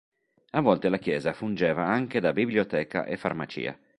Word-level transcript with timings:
A 0.49 0.61
volte 0.61 0.89
la 0.89 0.97
chiesa 0.97 1.31
fungeva 1.31 1.85
anche 1.85 2.19
da 2.19 2.33
biblioteca 2.33 3.05
e 3.05 3.17
farmacia. 3.17 3.77